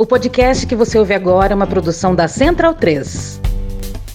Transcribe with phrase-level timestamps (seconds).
[0.00, 3.40] O podcast que você ouve agora é uma produção da Central 3.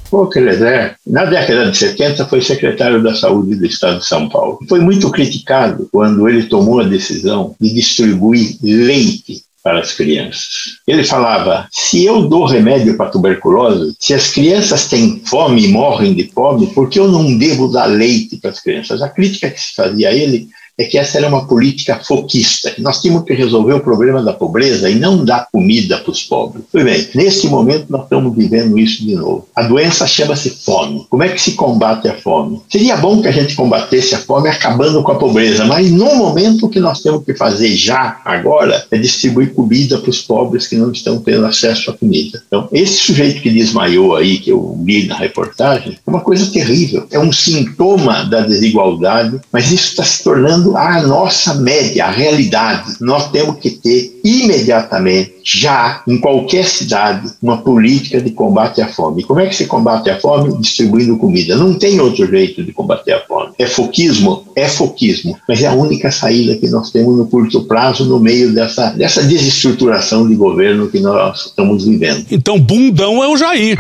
[0.10, 4.60] O Kelezé, na década de 70, foi secretário da Saúde do Estado de São Paulo.
[4.70, 10.48] Foi muito criticado quando ele tomou a decisão de distribuir leite para as crianças.
[10.88, 16.14] Ele falava: se eu dou remédio para tuberculose, se as crianças têm fome e morrem
[16.14, 19.02] de fome, por que eu não devo dar leite para as crianças?
[19.02, 22.74] A crítica que se fazia a ele é que essa era uma política foquista.
[22.80, 26.66] Nós tínhamos que resolver o problema da pobreza e não dar comida para os pobres.
[26.72, 29.48] Pois bem, neste momento nós estamos vivendo isso de novo.
[29.56, 31.06] A doença chama-se fome.
[31.10, 32.62] Como é que se combate a fome?
[32.70, 36.66] Seria bom que a gente combatesse a fome acabando com a pobreza, mas no momento
[36.66, 40.76] o que nós temos que fazer já, agora, é distribuir comida para os pobres que
[40.76, 42.42] não estão tendo acesso à comida.
[42.48, 47.06] Então, esse sujeito que desmaiou aí, que eu li na reportagem, é uma coisa terrível.
[47.12, 52.94] É um sintoma da desigualdade, mas isso está se tornando a nossa média, a realidade.
[53.00, 59.24] Nós temos que ter imediatamente, já, em qualquer cidade, uma política de combate à fome.
[59.24, 60.58] Como é que se combate a fome?
[60.60, 61.56] Distribuindo comida.
[61.56, 63.52] Não tem outro jeito de combater a fome.
[63.60, 64.46] É foquismo?
[64.56, 65.38] É foquismo.
[65.48, 69.24] Mas é a única saída que nós temos no curto prazo, no meio dessa, dessa
[69.24, 72.26] desestruturação de governo que nós estamos vivendo.
[72.32, 73.78] Então, bundão é o Jair.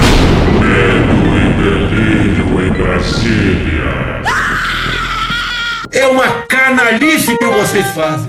[0.60, 4.03] Medo e delírio em Brasília.
[5.94, 8.28] É uma canalice que vocês fazem.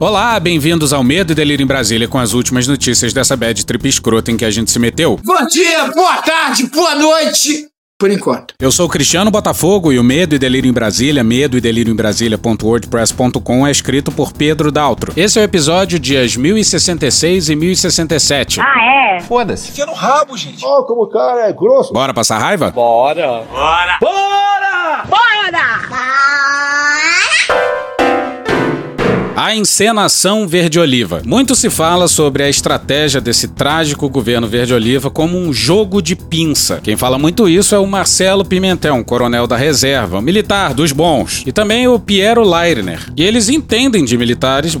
[0.00, 3.88] Olá, bem-vindos ao Medo e Delírio em Brasília com as últimas notícias dessa bad trip
[3.88, 5.20] escrota em que a gente se meteu.
[5.24, 7.68] Bom dia, boa tarde, boa noite.
[7.96, 8.54] Por enquanto.
[8.58, 11.92] Eu sou o Cristiano Botafogo e o Medo e Delírio em Brasília, medo e delírio
[11.92, 15.12] em Brasília.wordpress.com é escrito por Pedro Daltro.
[15.14, 18.60] Esse é o episódio dias 1066 e 1067.
[18.60, 19.20] Ah, é?
[19.20, 19.68] Foda-se.
[19.68, 20.64] Enfia no rabo, gente.
[20.64, 21.92] Ó, oh, como o cara é grosso.
[21.92, 22.70] Bora passar raiva?
[22.70, 23.44] Bora.
[23.52, 23.98] Bora.
[24.00, 25.04] Bora!
[25.06, 25.29] Bora!
[29.36, 31.22] A encenação verde-oliva.
[31.24, 36.80] Muito se fala sobre a estratégia desse trágico governo verde-oliva como um jogo de pinça.
[36.82, 40.92] Quem fala muito isso é o Marcelo Pimentel, um coronel da reserva, um militar dos
[40.92, 43.10] bons, e também o Piero Leirner.
[43.16, 44.76] E eles entendem de militares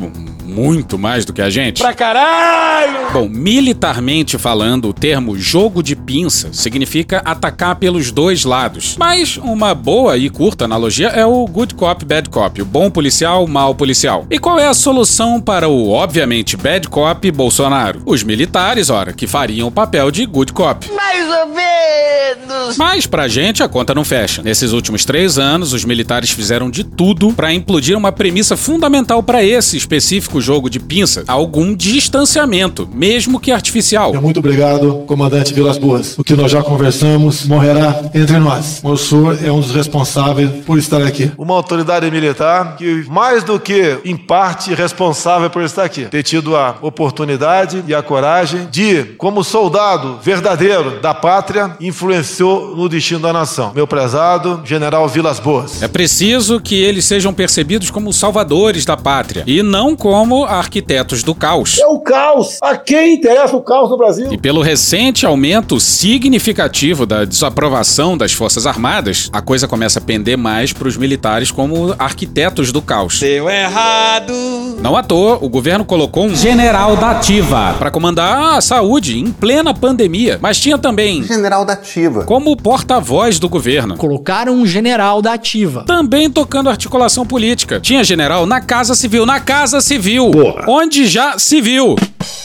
[0.50, 1.80] muito mais do que a gente.
[1.80, 3.12] Pra caralho!
[3.12, 8.96] Bom, militarmente falando, o termo jogo de pinça significa atacar pelos dois lados.
[8.98, 13.46] Mas uma boa e curta analogia é o good cop, bad cop, o bom policial,
[13.46, 14.26] mal policial.
[14.30, 18.02] E qual é a solução para o, obviamente, bad cop Bolsonaro?
[18.04, 20.90] Os militares, ora, que fariam o papel de good cop.
[20.92, 22.76] Mais ou menos!
[22.76, 24.42] Mas pra gente a conta não fecha.
[24.42, 29.42] Nesses últimos três anos, os militares fizeram de tudo para implodir uma premissa fundamental para
[29.42, 34.12] esse específico jogo de pinça: algum distanciamento, mesmo que artificial.
[34.14, 36.18] Muito obrigado, comandante Vilas Boas.
[36.18, 38.80] O que nós já conversamos morrerá entre nós.
[38.82, 41.30] O senhor é um dos responsáveis por estar aqui.
[41.36, 46.56] Uma autoridade militar que, mais do que em parte responsável por estar aqui, ter tido
[46.56, 53.32] a oportunidade e a coragem de, como soldado verdadeiro da pátria, influenciou no destino da
[53.32, 53.72] nação.
[53.74, 55.82] Meu prezado General Vilas Boas.
[55.82, 61.34] É preciso que eles sejam percebidos como salvadores da pátria e não como arquitetos do
[61.34, 61.78] caos.
[61.78, 62.58] É o caos.
[62.62, 64.32] A quem interessa o caos no Brasil?
[64.32, 70.36] E pelo recente aumento significativo da desaprovação das Forças Armadas, a coisa começa a pender
[70.36, 73.18] mais para os militares como arquitetos do caos.
[73.20, 74.32] Deu errado.
[74.80, 79.30] Não à toa, o governo colocou um general da ativa para comandar a saúde em
[79.30, 82.24] plena pandemia, mas tinha também General da ativa.
[82.24, 83.96] como porta-voz do governo.
[83.96, 85.84] Colocaram um general da ativa.
[85.86, 87.80] Também tocando articulação política.
[87.80, 90.19] Tinha general na Casa Civil, na Casa Civil,
[90.66, 91.96] onde já se viu.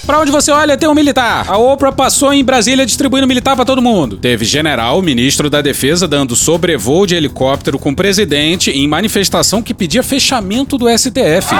[0.05, 1.45] Pra onde você olha, tem um militar.
[1.49, 4.17] A Oprah passou em Brasília distribuindo militar pra todo mundo.
[4.17, 9.73] Teve general, ministro da Defesa, dando sobrevoo de helicóptero com o presidente em manifestação que
[9.73, 11.55] pedia fechamento do STF.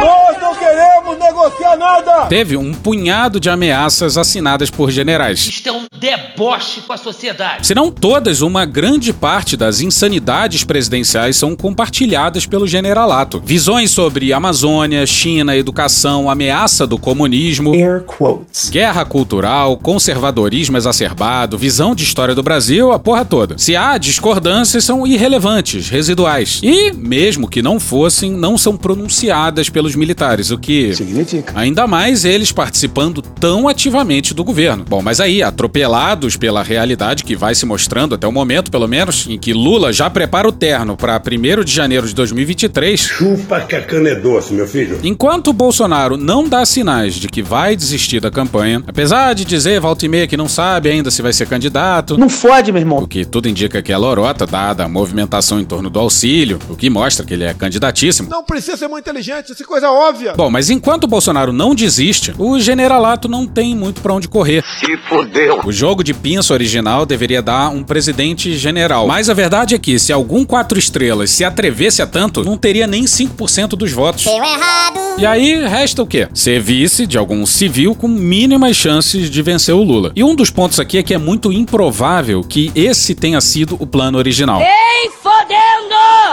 [0.00, 2.09] Nós não queremos negociar nada.
[2.28, 5.40] Teve um punhado de ameaças assinadas por generais.
[5.40, 7.66] Isto é um deboche com a sociedade.
[7.66, 13.40] Se não todas, uma grande parte das insanidades presidenciais são compartilhadas pelo generalato.
[13.44, 18.70] Visões sobre Amazônia, China, educação, ameaça do comunismo, Air quotes.
[18.70, 23.56] guerra cultural, conservadorismo exacerbado, visão de história do Brasil, a porra toda.
[23.58, 26.60] Se há discordâncias, são irrelevantes, residuais.
[26.62, 31.52] E, mesmo que não fossem, não são pronunciadas pelos militares, o que Significa.
[31.54, 34.84] ainda mais jamais eles participando tão ativamente do governo.
[34.88, 39.26] Bom, mas aí, atropelados pela realidade que vai se mostrando até o momento, pelo menos,
[39.28, 43.00] em que Lula já prepara o terno para 1 de janeiro de 2023.
[43.00, 44.98] Chupa que a cana é doce, meu filho.
[45.04, 50.04] Enquanto Bolsonaro não dá sinais de que vai desistir da campanha, apesar de dizer volta
[50.04, 52.18] e meia que não sabe ainda se vai ser candidato.
[52.18, 52.98] Não fode, meu irmão.
[52.98, 56.76] O que tudo indica que é lorota, dada a movimentação em torno do auxílio, o
[56.76, 58.28] que mostra que ele é candidatíssimo.
[58.28, 60.34] Não precisa ser muito inteligente, isso é coisa óbvia.
[60.34, 61.99] Bom, mas enquanto o Bolsonaro não desiste,
[62.38, 64.64] o generalato não tem muito para onde correr.
[64.78, 65.60] Se fodeu.
[65.64, 69.06] O jogo de pinça original deveria dar um presidente general.
[69.06, 72.86] Mas a verdade é que se algum quatro estrelas se atrevesse a tanto, não teria
[72.86, 74.24] nem 5% dos votos.
[74.24, 75.09] Deu errado.
[75.20, 76.26] E aí resta o quê?
[76.32, 80.12] Ser vice de algum civil com mínimas chances de vencer o Lula.
[80.16, 83.86] E um dos pontos aqui é que é muito improvável que esse tenha sido o
[83.86, 84.62] plano original.
[84.62, 85.90] Ei, fodendo!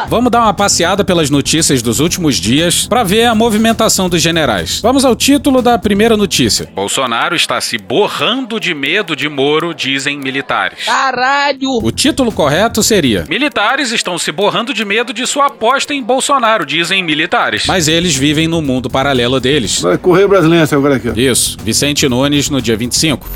[0.07, 4.79] Vamos dar uma passeada pelas notícias dos últimos dias para ver a movimentação dos generais.
[4.79, 6.69] Vamos ao título da primeira notícia.
[6.73, 10.85] Bolsonaro está se borrando de medo de Moro, dizem militares.
[10.85, 11.79] Caralho!
[11.83, 16.65] O título correto seria: Militares estão se borrando de medo de sua aposta em Bolsonaro,
[16.65, 17.65] dizem militares.
[17.65, 19.81] Mas eles vivem no mundo paralelo deles.
[19.81, 21.09] Vai correr brasileiro agora aqui.
[21.09, 21.13] ó.
[21.15, 23.27] Isso, Vicente Nunes no dia 25.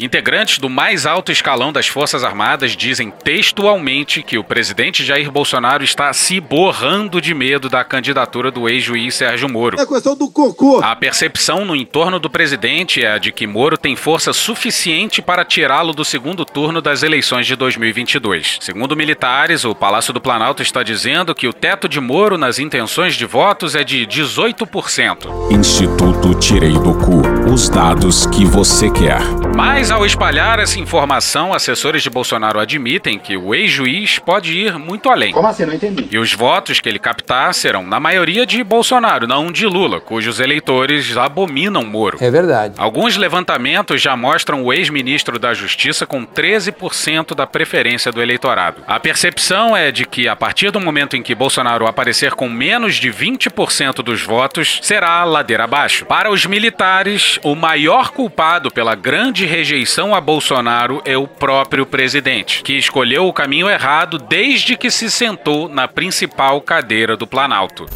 [0.00, 5.84] Integrantes do mais alto escalão das Forças Armadas dizem textualmente que o presidente Jair Bolsonaro
[5.84, 9.78] está se borrando de medo da candidatura do ex-juiz Sérgio Moro.
[9.78, 10.80] É questão do cocô.
[10.82, 15.44] A percepção no entorno do presidente é a de que Moro tem força suficiente para
[15.44, 18.56] tirá-lo do segundo turno das eleições de 2022.
[18.60, 23.16] Segundo militares, o Palácio do Planalto está dizendo que o teto de Moro nas intenções
[23.16, 25.50] de votos é de 18%.
[25.50, 27.20] Instituto Tirei do Cu.
[27.52, 29.20] Os dados que você quer.
[29.54, 35.08] Mas ao espalhar essa informação, assessores de Bolsonaro admitem que o ex-juiz pode ir muito
[35.08, 35.32] além.
[35.32, 35.64] Como assim?
[35.64, 36.06] Não entendi.
[36.10, 40.38] E os votos que ele captar serão, na maioria, de Bolsonaro, não de Lula, cujos
[40.38, 42.18] eleitores abominam Moro.
[42.20, 42.74] É verdade.
[42.78, 48.82] Alguns levantamentos já mostram o ex-ministro da Justiça com 13% da preferência do eleitorado.
[48.86, 52.94] A percepção é de que, a partir do momento em que Bolsonaro aparecer com menos
[52.94, 56.06] de 20% dos votos, será ladeira abaixo.
[56.06, 59.79] Para os militares, o maior culpado pela grande rejeição
[60.14, 65.68] a Bolsonaro é o próprio presidente, que escolheu o caminho errado desde que se sentou
[65.68, 67.86] na principal cadeira do Planalto.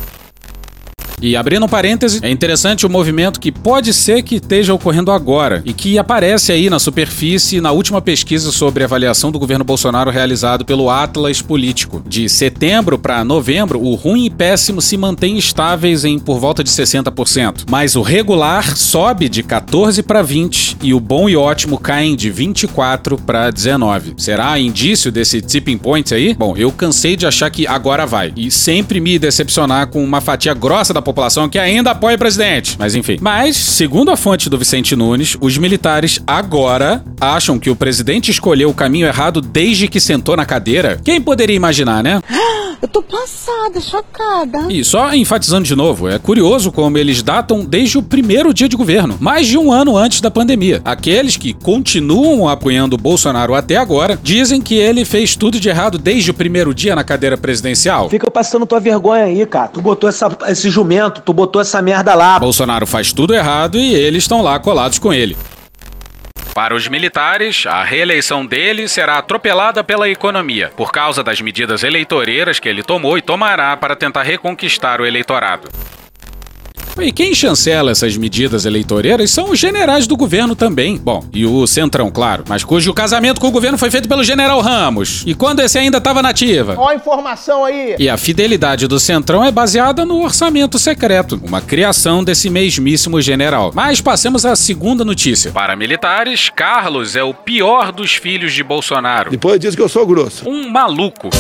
[1.25, 5.63] E abrindo um parêntese, é interessante o movimento que pode ser que esteja ocorrendo agora
[5.65, 10.67] e que aparece aí na superfície na última pesquisa sobre avaliação do governo Bolsonaro realizado
[10.67, 12.03] pelo Atlas Político.
[12.07, 16.69] De setembro para novembro, o ruim e péssimo se mantêm estáveis em por volta de
[16.69, 22.15] 60%, mas o regular sobe de 14 para 20 e o bom e ótimo caem
[22.15, 24.13] de 24 para 19.
[24.19, 26.35] Será indício desse tipping point aí?
[26.35, 30.53] Bom, eu cansei de achar que agora vai e sempre me decepcionar com uma fatia
[30.53, 31.14] grossa da população
[31.49, 32.77] que ainda apoia o presidente.
[32.79, 33.19] Mas enfim.
[33.21, 38.69] Mas, segundo a fonte do Vicente Nunes, os militares agora acham que o presidente escolheu
[38.71, 41.01] o caminho errado desde que sentou na cadeira.
[41.05, 42.21] Quem poderia imaginar, né?
[42.85, 44.71] Eu tô passada, chocada.
[44.71, 48.77] E só enfatizando de novo, é curioso como eles datam desde o primeiro dia de
[48.77, 50.83] governo, mais de um ano antes da pandemia.
[50.85, 55.97] Aqueles que continuam apoiando o Bolsonaro até agora dizem que ele fez tudo de errado
[55.97, 58.11] desde o primeiro dia na cadeira presidencial.
[58.11, 59.69] Fica passando tua vergonha aí, cara.
[59.69, 62.39] Tu botou essa, esse jumento, tu botou essa merda lá.
[62.39, 65.35] Bolsonaro faz tudo errado e eles estão lá colados com ele.
[66.55, 72.61] Para os militares, a reeleição dele será atropelada pela economia, por causa das medidas eleitoreiras
[72.61, 75.69] que ele tomou e tomará para tentar reconquistar o eleitorado.
[77.01, 80.97] E quem chancela essas medidas eleitoreiras são os generais do governo também.
[80.97, 84.61] Bom, e o Centrão, claro, mas cujo casamento com o governo foi feito pelo general
[84.61, 85.23] Ramos.
[85.27, 86.75] E quando esse ainda estava nativa.
[86.79, 87.97] Ó a informação aí.
[87.99, 93.73] E a fidelidade do Centrão é baseada no orçamento secreto, uma criação desse mesmíssimo general.
[93.75, 95.51] Mas passemos à segunda notícia.
[95.53, 99.31] Para militares, Carlos é o pior dos filhos de Bolsonaro.
[99.31, 100.49] Depois diz que eu sou grosso.
[100.49, 101.31] Um maluco.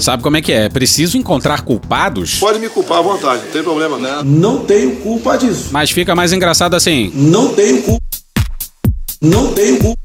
[0.00, 0.68] Sabe como é que é?
[0.68, 2.38] Preciso encontrar culpados.
[2.38, 4.24] Pode me culpar à vontade, não tem problema não.
[4.24, 5.68] Não tenho culpa disso.
[5.70, 7.10] Mas fica mais engraçado assim.
[7.14, 8.00] Não tenho culpa.
[9.20, 10.00] Não tenho culpa.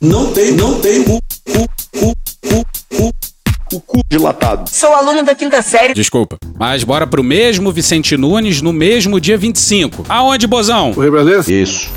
[0.00, 1.24] Não tenho, não tenho culpa.
[1.46, 2.14] Cu, cu,
[2.90, 3.10] cu,
[3.70, 4.70] cu, cu dilatado.
[4.70, 5.94] Sou aluno da quinta série.
[5.94, 6.36] Desculpa.
[6.56, 10.04] Mas bora pro mesmo Vicente Nunes no mesmo dia 25.
[10.08, 10.92] Aonde, Bozão?
[10.96, 11.50] O Rio Brasileiro?
[11.50, 11.90] Isso.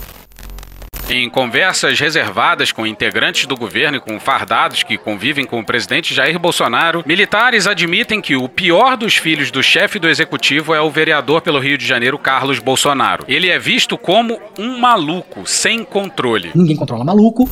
[1.10, 6.14] Em conversas reservadas com integrantes do governo e com fardados que convivem com o presidente
[6.14, 10.92] Jair Bolsonaro, militares admitem que o pior dos filhos do chefe do executivo é o
[10.92, 13.24] vereador pelo Rio de Janeiro, Carlos Bolsonaro.
[13.26, 16.52] Ele é visto como um maluco, sem controle.
[16.54, 17.50] Ninguém controla maluco.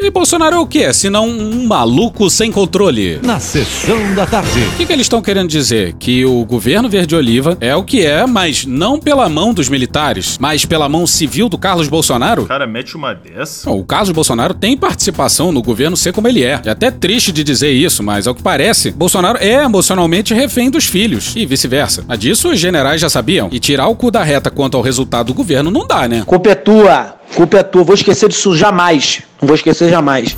[0.00, 0.92] E Bolsonaro é o quê?
[0.92, 3.18] Se não um maluco sem controle?
[3.20, 4.60] Na sessão da tarde.
[4.60, 5.94] O que, que eles estão querendo dizer?
[5.94, 10.64] Que o governo verde-oliva é o que é, mas não pela mão dos militares, mas
[10.64, 12.46] pela mão civil do Carlos Bolsonaro?
[12.46, 13.68] Cara, mete uma dessa.
[13.70, 16.60] O Carlos Bolsonaro tem participação no governo ser como ele é.
[16.64, 20.86] É até triste de dizer isso, mas ao que parece, Bolsonaro é emocionalmente refém dos
[20.86, 22.04] filhos e vice-versa.
[22.06, 23.48] Mas disso os generais já sabiam.
[23.50, 26.22] E tirar o cu da reta quanto ao resultado do governo não dá, né?
[26.24, 27.16] Culpa é tua.
[27.34, 27.82] Culpa é tua.
[27.82, 29.22] Vou esquecer disso jamais.
[29.40, 30.36] Não vou esquecer jamais.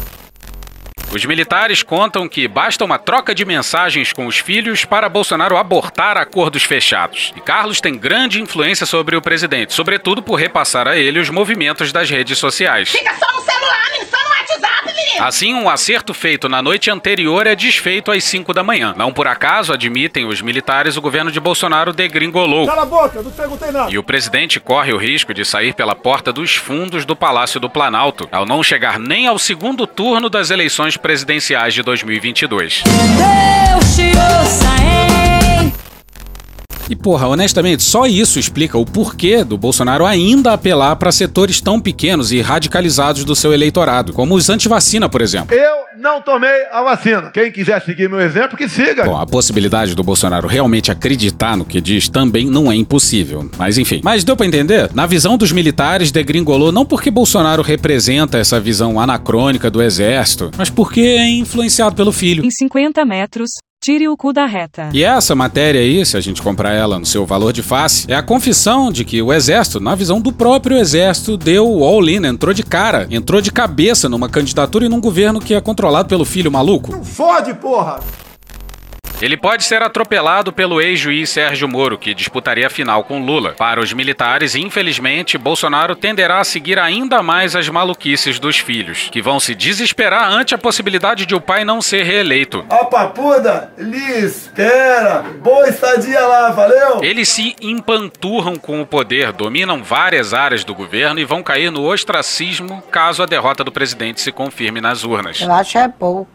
[1.13, 6.17] Os militares contam que basta uma troca de mensagens com os filhos para Bolsonaro abortar
[6.17, 7.33] acordos fechados.
[7.37, 11.91] E Carlos tem grande influência sobre o presidente, sobretudo por repassar a ele os movimentos
[11.91, 12.91] das redes sociais.
[12.91, 14.20] Fica só no celular, menino, só.
[15.19, 18.95] Assim, um acerto feito na noite anterior é desfeito às 5 da manhã.
[18.97, 22.67] Não por acaso, admitem os militares, o governo de Bolsonaro degringolou.
[22.67, 23.91] Cala a boca, não perguntei nada.
[23.91, 27.69] E o presidente corre o risco de sair pela porta dos fundos do Palácio do
[27.69, 32.83] Planalto, ao não chegar nem ao segundo turno das eleições presidenciais de 2022.
[32.85, 33.70] Deus
[36.91, 41.81] E porra, honestamente, só isso explica o porquê do Bolsonaro ainda apelar para setores tão
[41.81, 45.55] pequenos e radicalizados do seu eleitorado, como os antivacina, por exemplo.
[45.55, 47.31] Eu não tomei a vacina.
[47.31, 49.05] Quem quiser seguir meu exemplo, que siga.
[49.05, 53.49] Bom, a possibilidade do Bolsonaro realmente acreditar no que diz também não é impossível.
[53.57, 54.01] Mas enfim.
[54.03, 54.91] Mas deu pra entender?
[54.93, 60.69] Na visão dos militares, degringolou não porque Bolsonaro representa essa visão anacrônica do exército, mas
[60.69, 62.45] porque é influenciado pelo filho.
[62.45, 64.91] Em 50 metros, tire o cu da reta.
[64.93, 68.15] E essa matéria aí, se a gente comprar ela no seu valor de face, é
[68.15, 72.53] a confissão de que o exército, na visão do próprio exército, deu o all-in, entrou
[72.53, 76.53] de cara, entrou de cabeça numa candidatura e num governo que é controlado pelo filho
[76.53, 77.03] maluco.
[77.03, 78.01] Fode, porra!
[79.21, 83.53] Ele pode ser atropelado pelo ex-juiz Sérgio Moro, que disputaria a final com Lula.
[83.53, 89.21] Para os militares, infelizmente, Bolsonaro tenderá a seguir ainda mais as maluquices dos filhos, que
[89.21, 92.65] vão se desesperar ante a possibilidade de o pai não ser reeleito.
[92.71, 95.23] A papuda, lhe espera.
[95.43, 97.05] Boa estadia lá, valeu?
[97.05, 101.85] Eles se empanturram com o poder, dominam várias áreas do governo e vão cair no
[101.85, 105.43] ostracismo caso a derrota do presidente se confirme nas urnas.
[105.43, 106.31] Eu acho é pouco.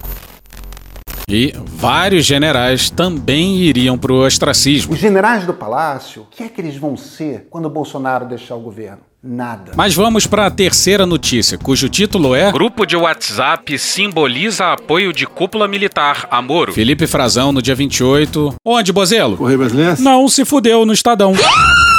[1.27, 4.93] E vários generais também iriam pro ostracismo.
[4.93, 8.55] Os generais do palácio, o que é que eles vão ser quando o Bolsonaro deixar
[8.55, 8.99] o governo?
[9.27, 9.71] Nada.
[9.75, 15.25] Mas vamos para a terceira notícia, cujo título é Grupo de WhatsApp simboliza apoio de
[15.25, 16.71] cúpula militar a Moro.
[16.71, 18.53] Felipe Frazão no dia 28.
[18.63, 19.35] Onde, Bozelo?
[19.35, 19.99] Correio Brasileiro?
[19.99, 21.33] Não se fudeu no Estadão.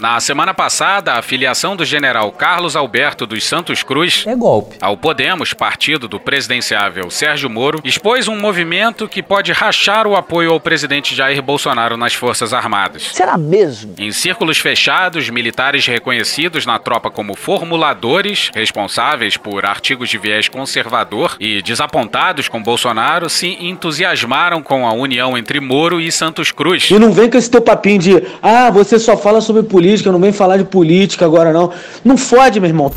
[0.00, 4.76] Na semana passada, a filiação do general Carlos Alberto dos Santos Cruz É golpe.
[4.80, 10.52] ao Podemos, partido do presidenciável Sérgio Moro, expôs um movimento que pode rachar o apoio
[10.52, 13.10] ao presidente Jair Bolsonaro nas Forças Armadas.
[13.12, 13.94] Será mesmo?
[13.98, 21.36] Em círculos fechados, militares reconhecidos na tropa como formuladores, responsáveis por artigos de viés conservador
[21.38, 26.90] e desapontados com Bolsonaro, se entusiasmaram com a união entre Moro e Santos Cruz.
[26.90, 30.20] E não vem com esse teu papinho de, ah, você só fala sobre política, não
[30.20, 31.70] vem falar de política agora não.
[32.04, 32.92] Não fode, meu irmão.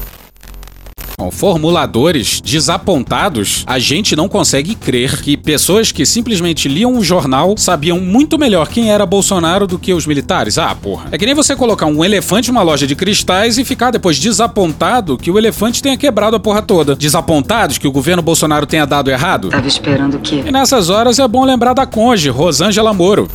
[1.18, 7.56] Com formuladores desapontados, a gente não consegue crer que pessoas que simplesmente liam um jornal
[7.56, 10.58] sabiam muito melhor quem era Bolsonaro do que os militares.
[10.58, 11.10] Ah, porra.
[11.12, 15.18] É que nem você colocar um elefante numa loja de cristais e ficar depois desapontado
[15.18, 16.96] que o elefante tenha quebrado a porra toda.
[16.96, 19.50] Desapontados que o governo Bolsonaro tenha dado errado.
[19.50, 20.44] Tava esperando o quê?
[20.46, 23.30] E nessas horas é bom lembrar da conge, Rosângela Moro.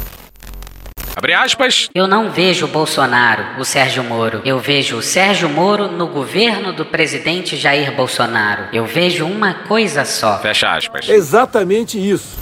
[1.18, 1.90] Abre aspas.
[1.96, 4.40] Eu não vejo o Bolsonaro, o Sérgio Moro.
[4.44, 8.66] Eu vejo o Sérgio Moro no governo do presidente Jair Bolsonaro.
[8.72, 10.38] Eu vejo uma coisa só.
[10.38, 11.08] Fecha aspas.
[11.08, 12.38] Exatamente isso.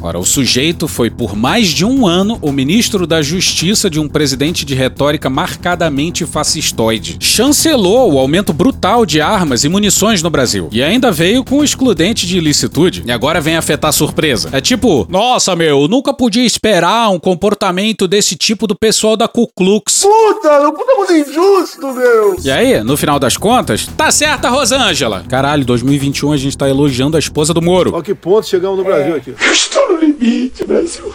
[0.00, 4.08] Ora, o sujeito foi por mais de um ano o ministro da Justiça de um
[4.08, 7.16] presidente de retórica marcadamente fascistoide.
[7.20, 10.68] Chancelou o aumento brutal de armas e munições no Brasil.
[10.70, 13.02] E ainda veio com o excludente de ilicitude.
[13.06, 14.50] E agora vem afetar surpresa.
[14.52, 19.48] É tipo, nossa meu, nunca podia esperar um comportamento desse tipo do pessoal da Ku
[19.56, 20.02] Klux.
[20.02, 22.36] Puta, não puta muito injusto, meu.
[22.44, 25.24] E aí, no final das contas, tá certa, Rosângela.
[25.28, 27.96] Caralho, 2021 a gente tá elogiando a esposa do Moro.
[27.96, 29.34] A que ponto chegamos no Brasil aqui?
[29.50, 31.12] Estou limite, Brasil.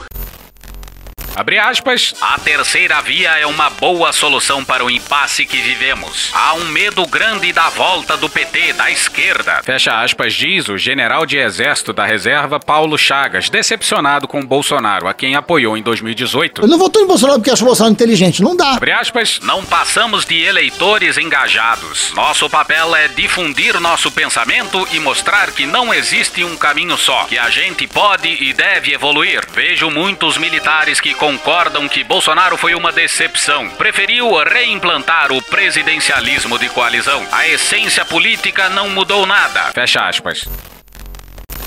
[1.36, 2.13] Abre aspas.
[2.19, 6.31] A terceira via é uma boa solução para o impasse que vivemos.
[6.33, 9.62] Há um medo grande da volta do PT, da esquerda.
[9.63, 15.13] Fecha aspas, diz o general de exército da reserva Paulo Chagas, decepcionado com Bolsonaro, a
[15.13, 16.62] quem apoiou em 2018.
[16.62, 18.41] Eu não votou em Bolsonaro porque acho o Bolsonaro inteligente.
[18.41, 18.74] Não dá.
[18.74, 22.12] Abre aspas, não passamos de eleitores engajados.
[22.13, 27.38] Nosso papel é difundir nosso pensamento e mostrar que não existe um caminho só, que
[27.38, 29.41] a gente pode e deve evoluir.
[29.53, 33.69] Vejo muitos militares que concordam que Bolsonaro foi uma decepção.
[33.71, 37.21] Preferiu reimplantar o presidencialismo de coalizão.
[37.31, 39.71] A essência política não mudou nada.
[39.73, 40.47] Fecha aspas.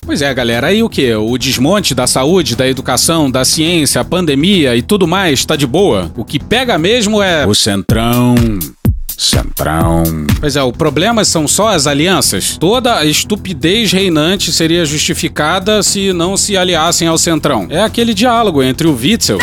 [0.05, 1.15] Pois é, galera, aí o que?
[1.15, 5.67] O desmonte da saúde, da educação, da ciência, a pandemia e tudo mais tá de
[5.67, 6.11] boa.
[6.17, 8.35] O que pega mesmo é o centrão.
[9.23, 10.03] Centrão.
[10.41, 12.57] Pois é, o problema são só as alianças.
[12.59, 17.67] Toda a estupidez reinante seria justificada se não se aliassem ao Centrão.
[17.71, 19.39] É aquele diálogo entre o Witzel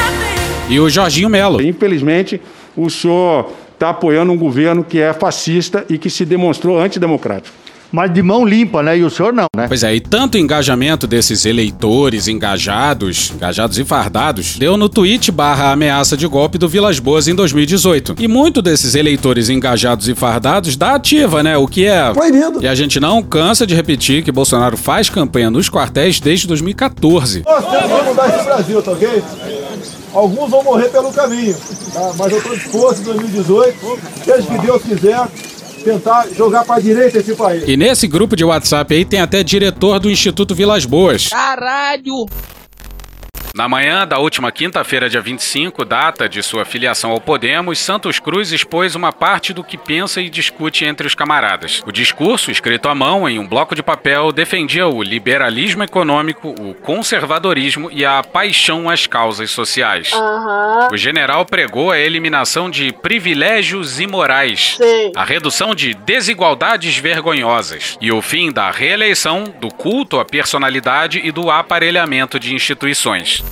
[0.70, 1.62] e o Jorginho Melo.
[1.62, 2.42] Infelizmente,
[2.76, 7.56] o senhor está apoiando um governo que é fascista e que se demonstrou antidemocrático
[7.92, 8.98] mas de mão limpa, né?
[8.98, 9.68] E o senhor não, né?
[9.68, 15.72] Pois é, e tanto engajamento desses eleitores engajados, engajados e fardados, deu no tweet barra
[15.72, 18.16] ameaça de golpe do Vilas Boas em 2018.
[18.20, 21.58] E muito desses eleitores engajados e fardados da ativa, né?
[21.58, 22.14] O que é.
[22.14, 22.62] Proibido.
[22.62, 27.44] E a gente não cansa de repetir que Bolsonaro faz campanha nos quartéis desde 2014.
[27.46, 29.24] Nós temos que mudar esse Brasil, tá ok?
[30.14, 31.56] Alguns vão morrer pelo caminho,
[31.94, 32.12] tá?
[32.18, 35.28] mas eu estou disposto em 2018, seja que Deus quiser,
[35.84, 37.64] tentar jogar para direita esse país.
[37.68, 41.28] E nesse grupo de WhatsApp aí tem até diretor do Instituto Vilas Boas.
[41.30, 42.26] Caralho!
[43.56, 48.52] Na manhã da última quinta-feira, dia 25, data de sua filiação ao Podemos, Santos Cruz
[48.52, 51.82] expôs uma parte do que pensa e discute entre os camaradas.
[51.86, 56.74] O discurso, escrito à mão em um bloco de papel, defendia o liberalismo econômico, o
[56.76, 60.12] conservadorismo e a paixão às causas sociais.
[60.14, 60.90] Aham.
[60.92, 65.12] O general pregou a eliminação de privilégios imorais, Sim.
[65.16, 71.32] a redução de desigualdades vergonhosas e o fim da reeleição, do culto à personalidade e
[71.32, 73.44] do aparelhamento de instituições.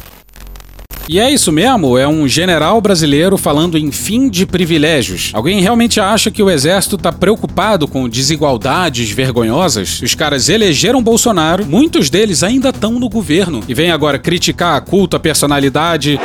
[1.09, 5.31] E é isso mesmo, é um general brasileiro falando em fim de privilégios.
[5.33, 10.01] Alguém realmente acha que o exército tá preocupado com desigualdades vergonhosas?
[10.01, 14.81] Os caras elegeram Bolsonaro, muitos deles ainda estão no governo e vem agora criticar a
[14.81, 16.19] culto à personalidade.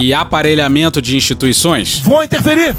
[0.00, 2.00] E aparelhamento de instituições?
[2.00, 2.74] Vou interferir!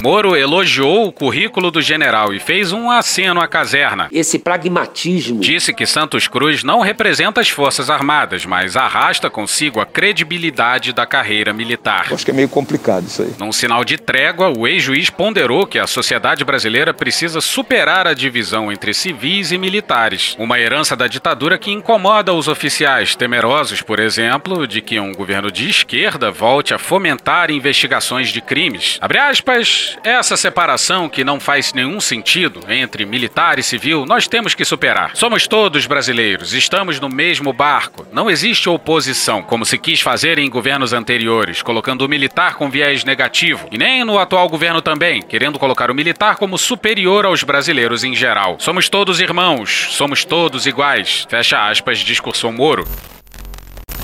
[0.00, 4.08] Moro elogiou o currículo do general e fez um aceno à caserna.
[4.12, 5.40] Esse pragmatismo.
[5.40, 11.04] Disse que Santos Cruz não representa as Forças Armadas, mas arrasta consigo a credibilidade da
[11.04, 12.06] carreira militar.
[12.12, 13.32] Acho que é meio complicado isso aí.
[13.40, 18.70] Num sinal de trégua, o ex-juiz ponderou que a sociedade brasileira precisa superar a divisão
[18.70, 24.64] entre civis e militares, uma herança da ditadura que incomoda os oficiais, temerosos, por exemplo,
[24.64, 28.96] de que um governo de esquerda volte a fomentar investigações de crimes.
[29.00, 34.54] Abre aspas, essa separação que não faz nenhum sentido entre militar e civil, nós temos
[34.54, 35.12] que superar.
[35.14, 38.06] Somos todos brasileiros, estamos no mesmo barco.
[38.12, 43.04] Não existe oposição, como se quis fazer em governos anteriores, colocando o militar com viés
[43.04, 48.04] negativo, e nem no atual governo também, querendo colocar o militar como superior aos brasileiros
[48.04, 48.56] em geral.
[48.58, 51.26] Somos todos irmãos, somos todos iguais.
[51.28, 52.86] Fecha aspas, discursou Moro.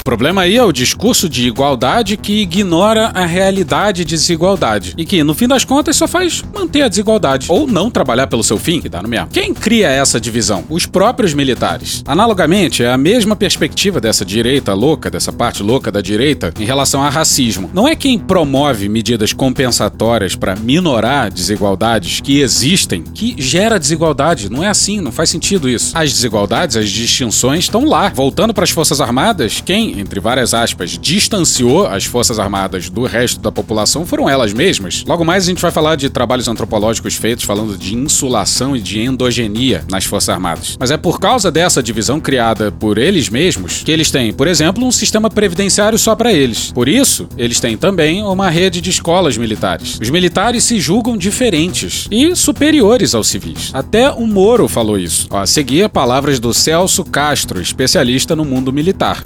[0.06, 5.04] O problema aí é o discurso de igualdade que ignora a realidade de desigualdade e
[5.06, 8.58] que, no fim das contas, só faz manter a desigualdade ou não trabalhar pelo seu
[8.58, 9.28] fim, que dá no mesmo.
[9.28, 10.62] Quem cria essa divisão?
[10.68, 12.02] Os próprios militares.
[12.06, 17.02] Analogamente, é a mesma perspectiva dessa direita louca, dessa parte louca da direita, em relação
[17.02, 17.70] a racismo.
[17.72, 24.50] Não é quem promove medidas compensatórias para minorar desigualdades que existem que gera desigualdade.
[24.50, 25.96] Não é assim, não faz sentido isso.
[25.96, 28.10] As desigualdades, as distinções estão lá.
[28.10, 33.40] Voltando para as Forças Armadas, quem entre várias aspas, distanciou as Forças Armadas do resto
[33.40, 35.04] da população foram elas mesmas.
[35.06, 39.00] Logo mais a gente vai falar de trabalhos antropológicos feitos falando de insulação e de
[39.00, 40.76] endogenia nas Forças Armadas.
[40.78, 44.84] Mas é por causa dessa divisão criada por eles mesmos que eles têm, por exemplo,
[44.84, 46.72] um sistema previdenciário só para eles.
[46.72, 49.98] Por isso, eles têm também uma rede de escolas militares.
[50.00, 53.70] Os militares se julgam diferentes e superiores aos civis.
[53.72, 55.26] Até o Moro falou isso.
[55.30, 59.22] Ó, a seguir, palavras do Celso Castro, especialista no mundo militar.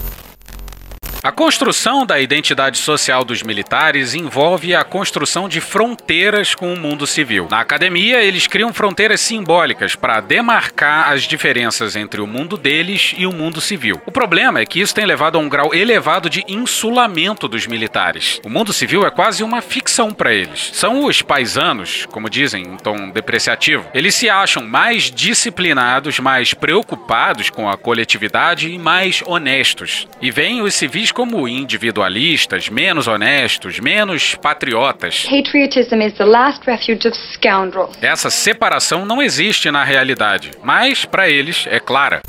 [1.29, 7.07] A construção da identidade social dos militares envolve a construção de fronteiras com o mundo
[7.07, 7.49] civil.
[7.51, 13.27] Na academia, eles criam fronteiras simbólicas para demarcar as diferenças entre o mundo deles e
[13.27, 14.01] o mundo civil.
[14.07, 18.41] O problema é que isso tem levado a um grau elevado de insulamento dos militares.
[18.43, 20.71] O mundo civil é quase uma ficção para eles.
[20.73, 23.85] São os paisanos, como dizem em tom depreciativo.
[23.93, 30.09] Eles se acham mais disciplinados, mais preocupados com a coletividade e mais honestos.
[30.23, 35.25] E veem os civis como individualistas, menos honestos, menos patriotas.
[35.25, 37.97] Patriotism is the last refuge of scoundrels.
[38.01, 42.23] Essa separação não existe na realidade, mas para eles é clara.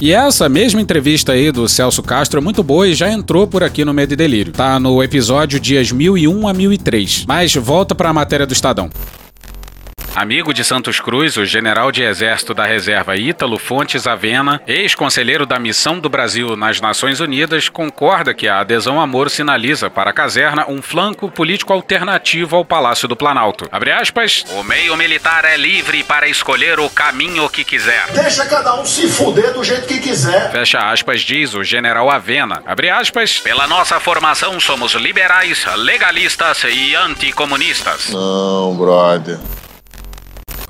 [0.00, 3.62] E essa mesma entrevista aí do Celso Castro é muito boa e já entrou por
[3.62, 4.52] aqui no Medo e Delírio.
[4.52, 7.24] Tá no episódio dias 1001 a 1003.
[7.28, 8.90] Mas volta para a matéria do Estadão.
[10.14, 15.58] Amigo de Santos Cruz, o general de exército da reserva Ítalo Fontes Avena, ex-conselheiro da
[15.58, 20.12] Missão do Brasil nas Nações Unidas, concorda que a adesão a Moro sinaliza para a
[20.12, 23.68] caserna um flanco político alternativo ao Palácio do Planalto.
[23.70, 28.08] Abre aspas, o meio militar é livre para escolher o caminho que quiser.
[28.12, 30.50] Deixa cada um se fuder do jeito que quiser.
[30.50, 32.62] Fecha aspas, diz o general Avena.
[32.66, 38.10] Abre aspas, pela nossa formação somos liberais, legalistas e anticomunistas.
[38.10, 39.38] Não, brother.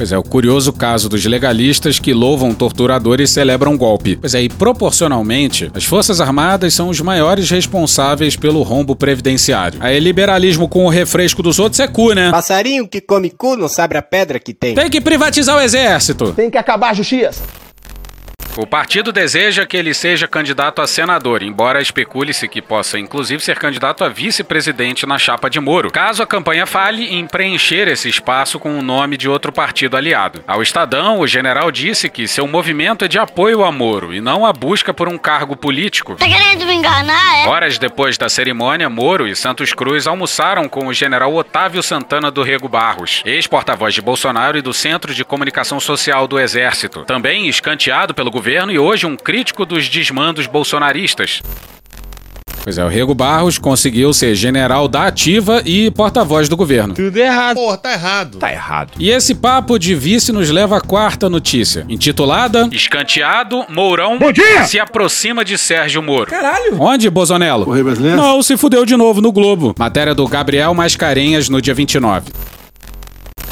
[0.00, 4.16] Pois é, o curioso caso dos legalistas que louvam torturadores e celebram golpe.
[4.16, 9.78] Pois é, e proporcionalmente, as Forças Armadas são os maiores responsáveis pelo rombo previdenciário.
[9.78, 12.30] Aí liberalismo com o refresco dos outros é cu, né?
[12.30, 14.74] Passarinho que come cu não sabe a pedra que tem.
[14.74, 16.32] Tem que privatizar o exército.
[16.32, 17.42] Tem que acabar a justiça.
[18.60, 23.58] O partido deseja que ele seja candidato a senador, embora especule-se que possa inclusive ser
[23.58, 28.58] candidato a vice-presidente na chapa de Moro, caso a campanha falhe em preencher esse espaço
[28.58, 30.44] com o nome de outro partido aliado.
[30.46, 34.44] Ao Estadão, o general disse que seu movimento é de apoio a Moro e não
[34.44, 36.16] a busca por um cargo político.
[36.16, 37.48] Tá querendo me enganar, é?
[37.48, 42.42] Horas depois da cerimônia, Moro e Santos Cruz almoçaram com o general Otávio Santana do
[42.42, 48.12] Rego Barros, ex-porta-voz de Bolsonaro e do Centro de Comunicação Social do Exército, também escanteado
[48.12, 51.40] pelo governo e hoje um crítico dos desmandos bolsonaristas.
[52.62, 56.94] Pois é, o Rego Barros conseguiu ser general da ativa e porta-voz do governo.
[56.94, 57.56] Tudo errado.
[57.56, 58.38] Porra, tá errado.
[58.38, 58.92] Tá errado.
[58.98, 64.18] E esse papo de vice nos leva à quarta notícia, intitulada Escanteado, Mourão
[64.66, 66.26] se aproxima de Sérgio Moro.
[66.26, 66.80] Caralho.
[66.80, 67.64] Onde, Bozonelo?
[67.64, 68.16] Correio Brasileiro?
[68.16, 69.74] Não, se fudeu de novo no Globo.
[69.78, 72.30] Matéria do Gabriel Mascarenhas no dia 29.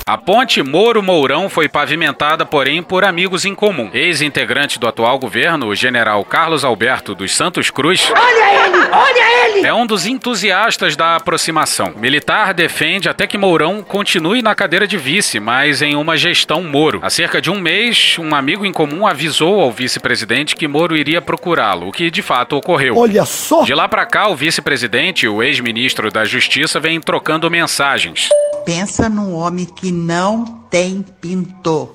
[0.08, 3.90] A ponte Moro Mourão foi pavimentada, porém, por amigos em comum.
[3.92, 8.10] Ex-integrante do atual governo, o general Carlos Alberto dos Santos Cruz.
[8.10, 8.88] Olha ele!
[8.90, 9.66] Olha ele!
[9.66, 11.92] É um dos entusiastas da aproximação.
[11.94, 17.00] Militar defende até que Mourão continue na cadeira de vice, mas em uma gestão Moro.
[17.02, 21.20] Há cerca de um mês, um amigo em comum avisou ao vice-presidente que Moro iria
[21.20, 22.96] procurá-lo, o que de fato ocorreu.
[22.96, 23.62] Olha só!
[23.62, 28.30] De lá para cá, o vice-presidente, o ex-ministro da Justiça, vem trocando mensagens.
[28.68, 31.88] Pensa num homem que não tem pinto.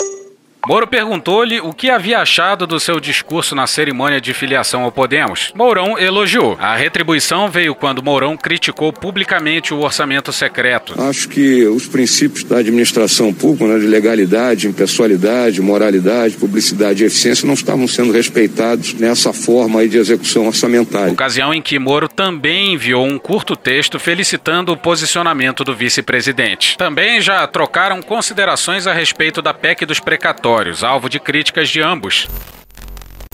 [0.65, 5.51] Moro perguntou-lhe o que havia achado do seu discurso na cerimônia de filiação ao Podemos.
[5.53, 6.57] Mourão elogiou.
[6.57, 10.95] A retribuição veio quando Mourão criticou publicamente o orçamento secreto.
[11.01, 17.45] Acho que os princípios da administração pública, né, de legalidade, impessoalidade, moralidade, publicidade e eficiência,
[17.45, 21.11] não estavam sendo respeitados nessa forma de execução orçamentária.
[21.11, 26.77] Ocasião em que Moro também enviou um curto texto felicitando o posicionamento do vice-presidente.
[26.77, 30.52] Também já trocaram considerações a respeito da PEC dos precatórios
[30.83, 32.27] alvo de críticas de ambos.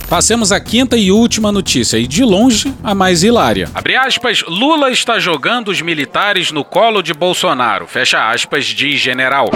[0.09, 3.69] Passemos à quinta e última notícia, e de longe a mais hilária.
[3.75, 7.85] Abre aspas, Lula está jogando os militares no colo de Bolsonaro.
[7.85, 9.51] Fecha aspas, diz general.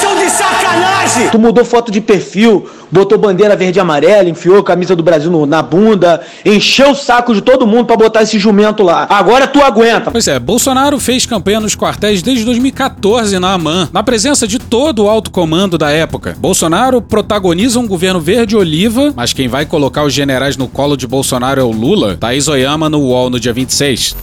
[0.00, 1.28] São de sacanagem!
[1.30, 5.30] Tu mudou foto de perfil, botou bandeira verde e amarela, enfiou a camisa do Brasil
[5.30, 9.06] no- na bunda, encheu o saco de todo mundo pra botar esse jumento lá.
[9.10, 10.10] Agora tu aguenta.
[10.10, 15.04] Pois é, Bolsonaro fez campanha nos quartéis desde 2014 na AMAN, na presença de todo
[15.04, 16.34] o alto comando da época.
[16.38, 21.60] Bolsonaro protagoniza um governo verde-oliva, mas quem vai colocar os generais no colo de Bolsonaro
[21.60, 24.16] é o Lula, Thaís Oyama no UOL no dia 26.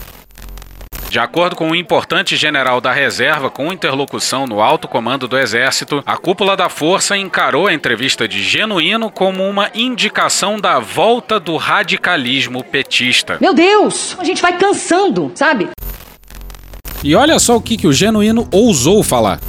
[1.10, 6.02] De acordo com um importante general da reserva com interlocução no alto comando do Exército,
[6.04, 11.56] a cúpula da força encarou a entrevista de Genuíno como uma indicação da volta do
[11.56, 13.38] radicalismo petista.
[13.40, 15.70] Meu Deus, a gente vai cansando, sabe?
[17.02, 19.40] E olha só o que, que o Genuíno ousou falar.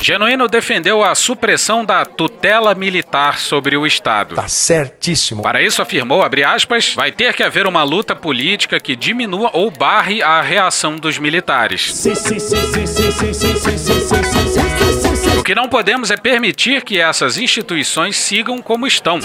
[0.00, 4.36] Genuíno defendeu a supressão da tutela militar sobre o Estado.
[4.36, 5.42] Tá certíssimo.
[5.42, 9.70] Para isso afirmou, abre aspas, vai ter que haver uma luta política que diminua ou
[9.70, 11.92] barre a reação dos militares.
[11.94, 15.38] Sim, sim, sim, sim, sim, sim, sim, sim, sim, sim, sim, sim, sim.
[15.38, 19.20] O que não podemos é permitir que essas instituições sigam como estão.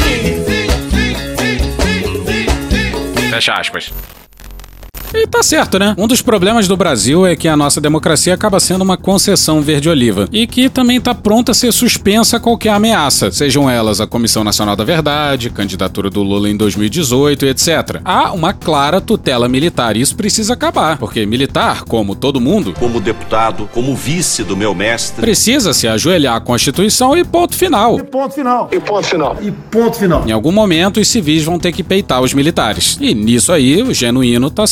[3.30, 3.92] Fecha aspas.
[5.16, 5.94] E tá certo, né?
[5.98, 10.28] Um dos problemas do Brasil é que a nossa democracia acaba sendo uma concessão verde-oliva
[10.32, 14.44] e que também tá pronta a ser suspensa a qualquer ameaça, sejam elas a Comissão
[14.44, 18.02] Nacional da Verdade, candidatura do Lula em 2018, etc.
[18.04, 23.00] Há uma clara tutela militar e isso precisa acabar, porque militar, como todo mundo, Como
[23.00, 25.22] deputado, como vice do meu mestre.
[25.22, 28.00] precisa se ajoelhar à Constituição e ponto final.
[28.00, 28.68] Ponto final.
[28.72, 29.38] E ponto final.
[29.42, 30.24] E ponto final.
[30.28, 32.98] Em algum momento, os civis vão ter que peitar os militares.
[33.00, 34.66] E nisso aí, o genuíno tá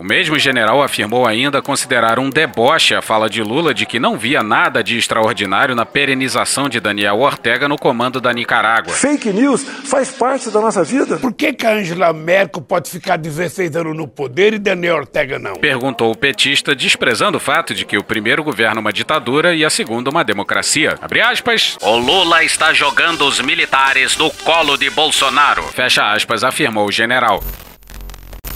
[0.00, 4.16] O mesmo general afirmou ainda considerar um deboche a fala de Lula de que não
[4.16, 8.94] via nada de extraordinário na perenização de Daniel Ortega no comando da Nicarágua.
[8.94, 11.18] Fake news faz parte da nossa vida.
[11.18, 15.36] Por que, que a Angela Merkel pode ficar 16 anos no poder e Daniel Ortega
[15.36, 15.54] não?
[15.56, 19.70] Perguntou o petista, desprezando o fato de que o primeiro governa uma ditadura e a
[19.70, 20.96] segunda uma democracia.
[21.02, 21.76] Abre aspas.
[21.82, 25.64] O Lula está jogando os militares no colo de Bolsonaro.
[25.64, 27.42] Fecha aspas, afirmou o general.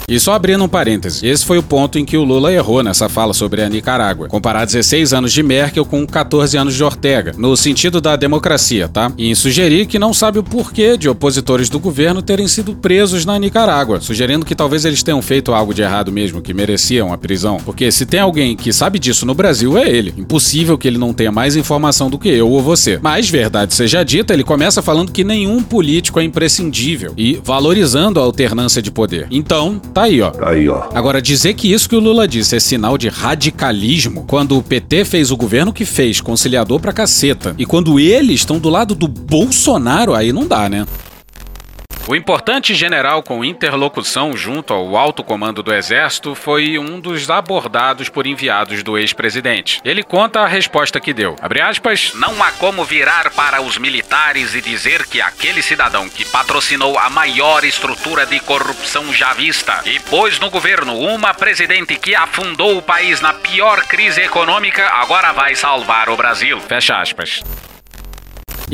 [0.09, 3.09] E só abrindo um parêntese, esse foi o ponto em que o Lula errou nessa
[3.09, 4.29] fala sobre a Nicarágua.
[4.29, 9.13] Comparar 16 anos de Merkel com 14 anos de Ortega, no sentido da democracia, tá?
[9.19, 13.25] E em sugerir que não sabe o porquê de opositores do governo terem sido presos
[13.25, 17.19] na Nicarágua, sugerindo que talvez eles tenham feito algo de errado mesmo, que mereciam a
[17.19, 17.59] prisão.
[17.65, 20.15] Porque se tem alguém que sabe disso no Brasil, é ele.
[20.17, 22.99] Impossível que ele não tenha mais informação do que eu ou você.
[23.03, 28.23] Mas, verdade seja dita, ele começa falando que nenhum político é imprescindível e valorizando a
[28.23, 29.27] alternância de poder.
[29.31, 30.31] Então, Tá aí, ó.
[30.31, 30.89] Tá aí, ó.
[30.95, 35.05] Agora, dizer que isso que o Lula disse é sinal de radicalismo, quando o PT
[35.05, 39.07] fez o governo que fez, conciliador pra caceta, e quando eles estão do lado do
[39.07, 40.87] Bolsonaro, aí não dá, né?
[42.09, 48.09] O importante general com interlocução junto ao alto comando do Exército foi um dos abordados
[48.09, 49.81] por enviados do ex-presidente.
[49.85, 51.37] Ele conta a resposta que deu.
[51.41, 56.25] Abre aspas, não há como virar para os militares e dizer que aquele cidadão que
[56.25, 62.17] patrocinou a maior estrutura de corrupção já vista e pôs no governo uma presidente que
[62.17, 66.61] afundou o país na pior crise econômica agora vai salvar o Brasil.
[66.63, 67.43] Fecha aspas.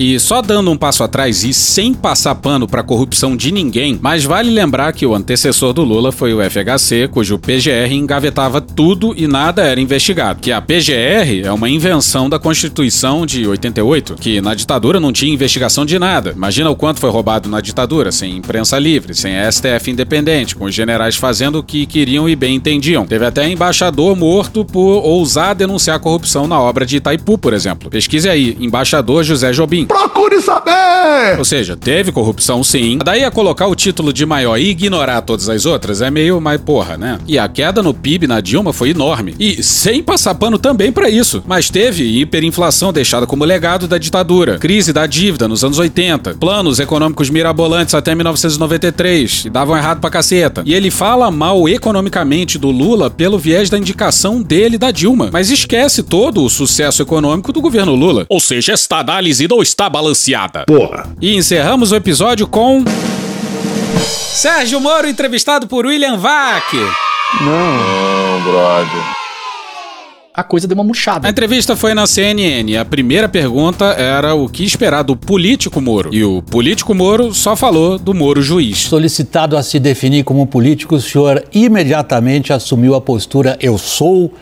[0.00, 4.24] E só dando um passo atrás e sem passar pano para corrupção de ninguém, mas
[4.24, 9.26] vale lembrar que o antecessor do Lula foi o FHC, cujo PGR engavetava tudo e
[9.26, 10.38] nada era investigado.
[10.40, 15.34] Que a PGR é uma invenção da Constituição de 88, que na ditadura não tinha
[15.34, 16.30] investigação de nada.
[16.30, 20.74] Imagina o quanto foi roubado na ditadura, sem imprensa livre, sem STF independente, com os
[20.76, 23.04] generais fazendo o que queriam e bem entendiam.
[23.04, 27.90] Teve até embaixador morto por ousar denunciar corrupção na obra de Itaipu, por exemplo.
[27.90, 29.87] Pesquise aí, embaixador José Jobim.
[29.88, 31.38] Procure saber!
[31.38, 32.98] Ou seja, teve corrupção sim.
[33.02, 36.60] Daí a colocar o título de maior e ignorar todas as outras é meio mais
[36.60, 37.18] porra, né?
[37.26, 39.34] E a queda no PIB na Dilma foi enorme.
[39.40, 41.42] E sem passar pano também para isso.
[41.46, 46.78] Mas teve hiperinflação deixada como legado da ditadura, crise da dívida nos anos 80, planos
[46.78, 50.62] econômicos mirabolantes até 1993, e davam errado pra caceta.
[50.66, 55.50] E ele fala mal economicamente do Lula pelo viés da indicação dele da Dilma, mas
[55.50, 58.26] esquece todo o sucesso econômico do governo Lula.
[58.28, 60.64] Ou seja, esta análise não está balanceada.
[60.66, 61.06] Porra.
[61.20, 62.84] E encerramos o episódio com.
[64.00, 66.74] Sérgio Moro entrevistado por William Vac.
[67.40, 69.18] Não, brother.
[70.32, 71.26] A coisa deu uma murchada.
[71.26, 72.76] A entrevista foi na CNN.
[72.76, 76.14] A primeira pergunta era o que esperar do político Moro.
[76.14, 78.82] E o político Moro só falou do Moro juiz.
[78.82, 84.32] Solicitado a se definir como político, o senhor imediatamente assumiu a postura: eu sou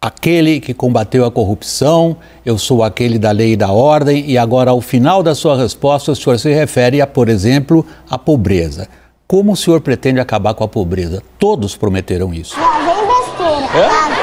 [0.00, 4.70] aquele que combateu a corrupção, eu sou aquele da lei e da ordem, e agora,
[4.70, 8.88] ao final da sua resposta, o senhor se refere a, por exemplo, a pobreza.
[9.26, 11.22] Como o senhor pretende acabar com a pobreza?
[11.38, 12.58] Todos prometeram isso.
[12.58, 13.72] Lá vem besteira.
[13.72, 14.15] Vem besteira.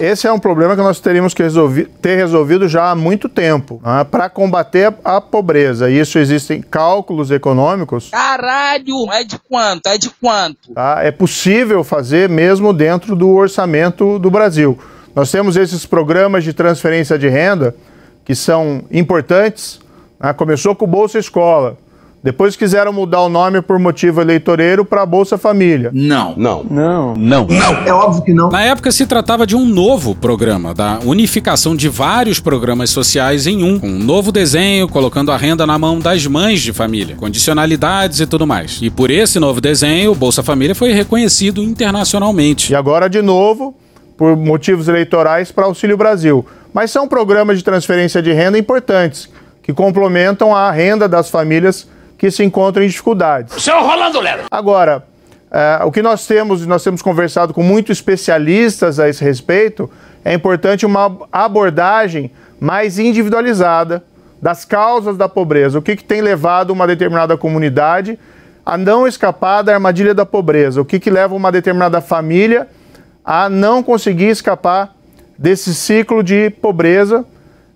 [0.00, 3.80] Esse é um problema que nós teríamos que resolvi ter resolvido já há muito tempo
[3.84, 5.90] né, para combater a pobreza.
[5.90, 8.10] Isso existem cálculos econômicos.
[8.10, 9.86] Caralho, é de quanto?
[9.88, 10.72] É de quanto?
[10.72, 11.00] Tá?
[11.02, 14.78] É possível fazer mesmo dentro do orçamento do Brasil.
[15.16, 17.74] Nós temos esses programas de transferência de renda
[18.24, 19.80] que são importantes.
[20.20, 20.32] Né?
[20.32, 21.76] Começou com o Bolsa Escola.
[22.22, 25.90] Depois quiseram mudar o nome por motivo eleitoreiro para Bolsa Família.
[25.94, 26.34] Não.
[26.36, 26.64] Não.
[26.68, 27.14] Não.
[27.14, 27.46] Não.
[27.46, 27.70] Não.
[27.86, 28.50] É óbvio que não.
[28.50, 33.62] Na época se tratava de um novo programa, da unificação de vários programas sociais em
[33.62, 38.18] um, com um novo desenho, colocando a renda na mão das mães de família, condicionalidades
[38.18, 38.80] e tudo mais.
[38.82, 42.72] E por esse novo desenho, o Bolsa Família foi reconhecido internacionalmente.
[42.72, 43.76] E agora, de novo,
[44.16, 46.44] por motivos eleitorais, para Auxílio Brasil.
[46.74, 49.28] Mas são programas de transferência de renda importantes,
[49.62, 51.86] que complementam a renda das famílias
[52.18, 53.62] que se encontram em dificuldades.
[53.62, 54.42] Seu Rolando Lero.
[54.50, 55.04] Agora,
[55.50, 59.88] é, o que nós temos, e nós temos conversado com muitos especialistas a esse respeito,
[60.24, 64.02] é importante uma abordagem mais individualizada
[64.42, 65.78] das causas da pobreza.
[65.78, 68.18] O que, que tem levado uma determinada comunidade
[68.66, 70.80] a não escapar da armadilha da pobreza?
[70.80, 72.68] O que, que leva uma determinada família
[73.24, 74.94] a não conseguir escapar
[75.38, 77.24] desse ciclo de pobreza?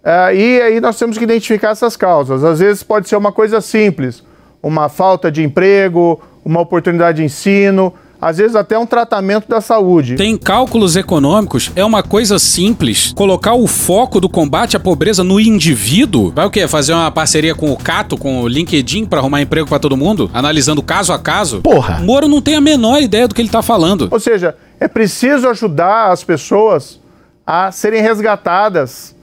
[0.05, 2.43] É, e aí nós temos que identificar essas causas.
[2.43, 4.23] Às vezes pode ser uma coisa simples,
[4.63, 7.93] uma falta de emprego, uma oportunidade de ensino.
[8.21, 10.15] às vezes até um tratamento da saúde.
[10.15, 13.13] Tem cálculos econômicos, é uma coisa simples.
[13.17, 16.31] Colocar o foco do combate à pobreza no indivíduo.
[16.31, 16.69] Vai o quê?
[16.69, 20.31] Fazer uma parceria com o Cato, com o LinkedIn para arrumar emprego para todo mundo?
[20.33, 21.63] Analisando caso a caso?
[21.63, 21.99] Porra!
[21.99, 24.07] Moro não tem a menor ideia do que ele tá falando.
[24.09, 27.01] Ou seja, é preciso ajudar as pessoas
[27.45, 29.17] a serem resgatadas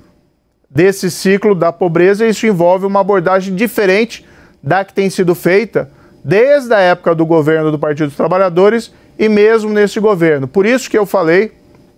[0.69, 4.25] desse ciclo da pobreza e isso envolve uma abordagem diferente
[4.62, 5.89] da que tem sido feita
[6.24, 10.48] desde a época do governo do Partido dos Trabalhadores e mesmo nesse governo.
[10.48, 11.52] Por isso que eu falei,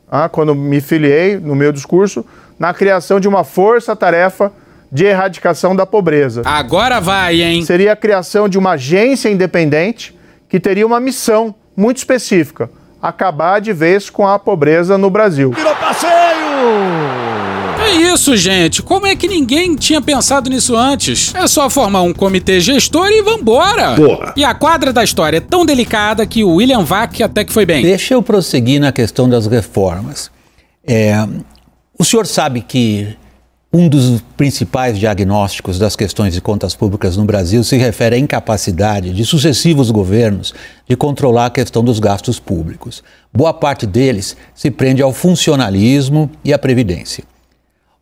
[0.10, 2.26] ah, quando me filiei no meu discurso,
[2.60, 4.52] na criação de uma força-tarefa
[4.91, 6.41] de erradicação da pobreza.
[6.45, 7.63] Agora vai, hein?
[7.63, 10.17] Seria a criação de uma agência independente
[10.50, 12.69] que teria uma missão muito específica:
[13.02, 15.52] acabar de vez com a pobreza no Brasil.
[15.52, 17.40] Virou passeio!
[17.91, 18.82] É isso, gente.
[18.82, 21.36] Como é que ninguém tinha pensado nisso antes?
[21.36, 23.95] É só formar um comitê gestor e vambora.
[23.95, 24.34] Porra.
[24.38, 27.65] E a quadra da história é tão delicada que o William Vac até que foi
[27.65, 27.84] bem.
[27.84, 30.32] Deixa eu prosseguir na questão das reformas.
[30.88, 31.15] É,
[31.99, 33.15] o senhor sabe que
[33.73, 39.13] um dos principais diagnósticos das questões de contas públicas no Brasil se refere à incapacidade
[39.13, 40.54] de sucessivos governos
[40.88, 43.01] de controlar a questão dos gastos públicos.
[43.34, 47.23] Boa parte deles se prende ao funcionalismo e à previdência.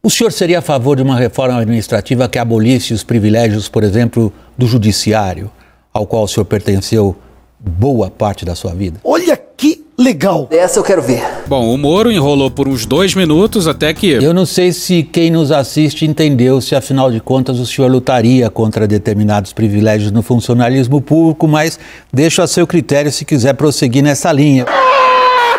[0.02, 4.32] O senhor seria a favor de uma reforma administrativa que abolisse os privilégios, por exemplo,
[4.58, 5.52] do judiciário,
[5.94, 7.18] ao qual o senhor pertenceu
[7.60, 9.02] boa parte da sua vida?
[9.04, 10.48] Olha que legal!
[10.52, 11.22] Essa eu quero ver.
[11.48, 14.12] Bom, o Moro enrolou por uns dois minutos até que.
[14.12, 18.50] Eu não sei se quem nos assiste entendeu se, afinal de contas, o senhor lutaria
[18.50, 21.78] contra determinados privilégios no funcionalismo público, mas
[22.14, 24.66] deixo a seu critério se quiser prosseguir nessa linha.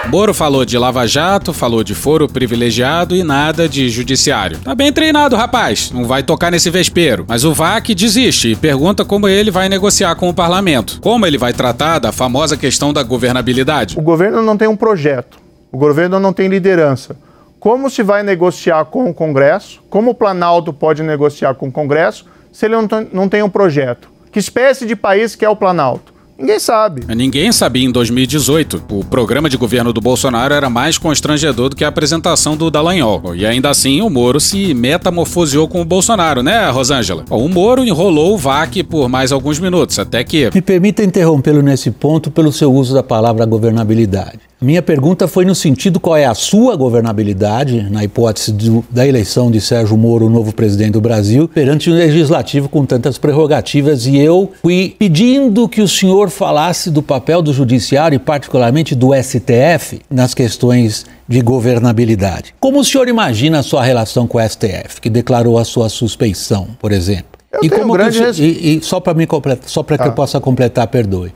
[0.09, 4.59] Moro falou de Lava Jato, falou de foro privilegiado e nada de judiciário.
[4.59, 5.91] Tá bem treinado, rapaz.
[5.93, 7.25] Não vai tocar nesse vespeiro.
[7.29, 11.01] Mas o VAC desiste e pergunta como ele vai negociar com o parlamento.
[11.01, 13.99] Como ele vai tratar da famosa questão da governabilidade.
[13.99, 15.39] O governo não tem um projeto.
[15.71, 17.17] O governo não tem liderança.
[17.61, 19.81] Como se vai negociar com o Congresso?
[19.91, 22.75] Como o Planalto pode negociar com o Congresso se ele
[23.13, 24.09] não tem, um projeto?
[24.33, 26.13] Que espécie de país que é o Planalto?
[26.41, 27.03] Ninguém sabe.
[27.15, 28.85] Ninguém sabia em 2018.
[28.91, 33.35] O programa de governo do Bolsonaro era mais constrangedor do que a apresentação do Dallagnol.
[33.35, 37.27] E ainda assim, o Moro se metamorfoseou com o Bolsonaro, né, Rosângela?
[37.29, 40.49] O Moro enrolou o VAC por mais alguns minutos, até que.
[40.55, 44.50] Me permita interrompê-lo nesse ponto pelo seu uso da palavra governabilidade.
[44.63, 49.51] Minha pergunta foi no sentido qual é a sua governabilidade, na hipótese do, da eleição
[49.51, 54.05] de Sérgio Moro, o novo presidente do Brasil, perante um legislativo com tantas prerrogativas.
[54.07, 59.15] E eu fui pedindo que o senhor falasse do papel do judiciário e, particularmente, do
[59.15, 62.55] STF nas questões de governabilidade.
[62.61, 66.69] Como o senhor imagina a sua relação com o STF, que declarou a sua suspeição,
[66.79, 67.41] por exemplo?
[67.51, 70.11] Eu e como grande que e, e só para completar, só para que Tá.
[70.11, 71.33] eu possa completar, perdoe.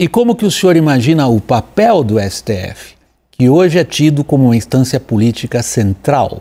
[0.00, 2.96] E como que o senhor imagina o papel do STF,
[3.30, 6.40] que hoje é tido como uma instância política central,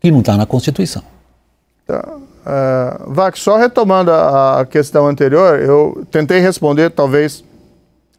[0.00, 1.02] que não está na Constituição?
[2.46, 7.42] Ah, Vac, só retomando a, a questão anterior, eu tentei responder, talvez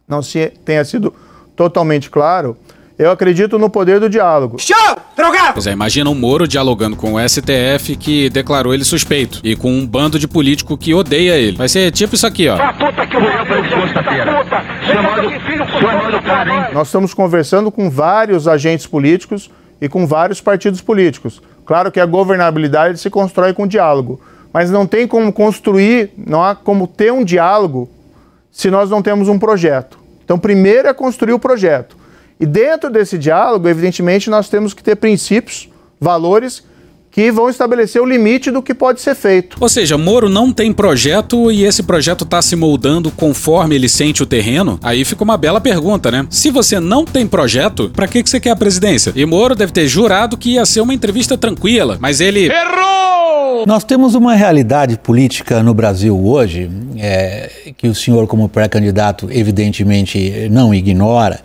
[0.06, 1.14] não se tenha sido
[1.56, 2.54] totalmente claro.
[3.00, 4.58] Eu acredito no poder do diálogo.
[4.58, 4.76] Show!
[5.16, 5.54] Drogado!
[5.54, 9.72] Pois é, imagina o Moro dialogando com o STF que declarou ele suspeito e com
[9.72, 11.56] um bando de político que odeia ele.
[11.56, 12.58] Vai ser tipo isso aqui, ó.
[16.74, 21.40] Nós estamos conversando com vários agentes políticos e com vários partidos políticos.
[21.64, 24.20] Claro que a governabilidade se constrói com diálogo,
[24.52, 27.88] mas não tem como construir, não há como ter um diálogo
[28.52, 29.98] se nós não temos um projeto.
[30.22, 31.98] Então, primeiro é construir o projeto.
[32.40, 35.68] E dentro desse diálogo, evidentemente, nós temos que ter princípios,
[36.00, 36.62] valores
[37.10, 39.56] que vão estabelecer o limite do que pode ser feito.
[39.60, 44.22] Ou seja, Moro não tem projeto e esse projeto tá se moldando conforme ele sente
[44.22, 44.78] o terreno?
[44.82, 46.26] Aí fica uma bela pergunta, né?
[46.30, 49.12] Se você não tem projeto, pra que que você quer a presidência?
[49.16, 52.48] E Moro deve ter jurado que ia ser uma entrevista tranquila, mas ele
[53.66, 60.48] Nós temos uma realidade política no Brasil hoje, é, que o senhor, como pré-candidato, evidentemente
[60.48, 61.40] não ignora,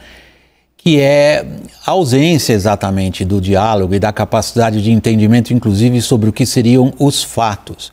[0.85, 1.43] que é
[1.83, 6.93] a ausência exatamente do diálogo e da capacidade de entendimento, inclusive, sobre o que seriam
[6.99, 7.91] os fatos.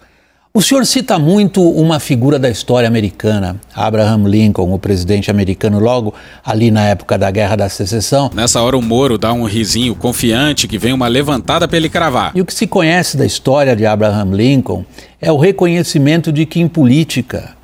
[0.52, 6.12] O senhor cita muito uma figura da história americana, Abraham Lincoln, o presidente americano, logo
[6.44, 8.30] ali na época da Guerra da Secessão.
[8.34, 12.32] Nessa hora o Moro dá um risinho confiante que vem uma levantada pra ele cravar.
[12.34, 14.84] E o que se conhece da história de Abraham Lincoln
[15.18, 17.56] é o reconhecimento de que em política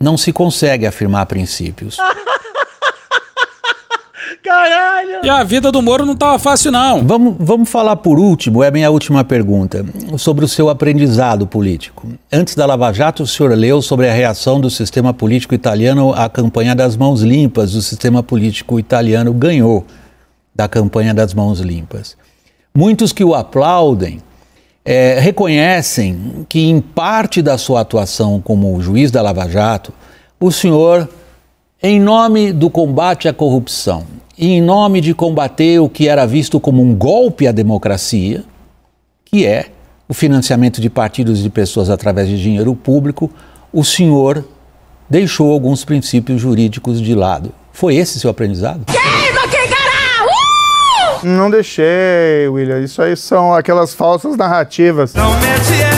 [0.00, 1.98] não se consegue afirmar princípios.
[4.42, 5.20] Caralho!
[5.22, 7.06] E a vida do Moro não tava fácil, não.
[7.06, 9.86] Vamos, vamos falar por último, é a minha última pergunta,
[10.18, 12.08] sobre o seu aprendizado político.
[12.30, 16.28] Antes da Lava Jato, o senhor leu sobre a reação do sistema político italiano à
[16.28, 17.74] campanha das mãos limpas.
[17.74, 19.86] O sistema político italiano ganhou
[20.52, 22.16] da campanha das mãos limpas.
[22.74, 24.20] Muitos que o aplaudem
[24.84, 29.92] é, reconhecem que, em parte da sua atuação como juiz da Lava Jato,
[30.40, 31.08] o senhor,
[31.80, 34.04] em nome do combate à corrupção
[34.36, 38.44] e em nome de combater o que era visto como um golpe à democracia,
[39.24, 39.66] que é
[40.08, 43.30] o financiamento de partidos e de pessoas através de dinheiro público,
[43.72, 44.44] o senhor
[45.08, 47.52] deixou alguns princípios jurídicos de lado.
[47.72, 48.84] Foi esse seu aprendizado?
[51.22, 52.80] Não deixei, William.
[52.80, 55.14] Isso aí são aquelas falsas narrativas.
[55.14, 55.91] Não mete.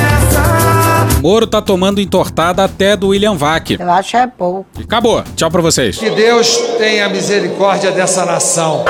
[1.25, 3.79] Moro tá tomando entortada até do William Vac.
[3.81, 4.67] Eu acho é pouco.
[4.79, 5.25] E acabou.
[5.35, 5.97] Tchau pra vocês.
[5.97, 8.85] Que Deus tenha misericórdia dessa nação.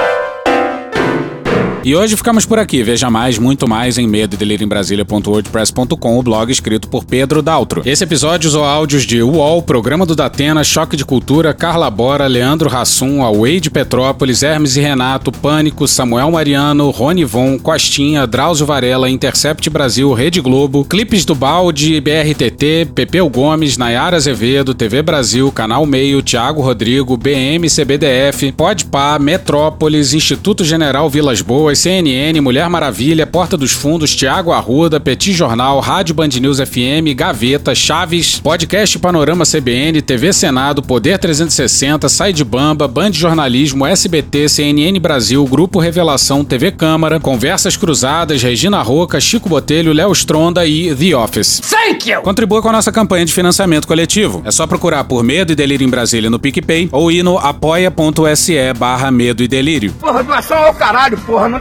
[1.84, 2.82] E hoje ficamos por aqui.
[2.82, 7.82] Veja mais, muito mais em medo em Brasília.wordpress.com, o blog escrito por Pedro Daltro.
[7.84, 12.70] Esse episódio usou áudios de UOL, Programa do Datena, Choque de Cultura, Carla Bora, Leandro
[12.70, 19.10] Rassum, Away de Petrópolis, Hermes e Renato, Pânico, Samuel Mariano, Rony Von, Costinha, Drauzio Varela,
[19.10, 25.84] Intercept Brasil, Rede Globo, Clipes do Balde, BRTT, Pepeu Gomes, Nayara Azevedo, TV Brasil, Canal
[25.84, 33.56] Meio, Thiago Rodrigo, BM CBDF, Podpah, Metrópolis, Instituto General Vilas Boas, CNN, Mulher Maravilha, Porta
[33.56, 40.00] dos Fundos, Tiago Arruda, Petit Jornal, Rádio Band News FM, Gaveta, Chaves, Podcast Panorama CBN,
[40.02, 46.70] TV Senado, Poder 360, Sai de Bamba, Band Jornalismo, SBT, CNN Brasil, Grupo Revelação, TV
[46.70, 51.60] Câmara, Conversas Cruzadas, Regina Roca, Chico Botelho, Léo Stronda e The Office.
[51.60, 52.22] Thank you!
[52.22, 54.42] Contribua com a nossa campanha de financiamento coletivo.
[54.44, 58.54] É só procurar por Medo e Delírio em Brasília no PicPay ou ir no apoia.se
[58.78, 59.92] barra Medo e Delírio.
[60.00, 61.48] Porra, doação ao caralho, porra.
[61.48, 61.60] Não